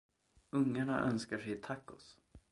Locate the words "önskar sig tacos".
1.01-2.05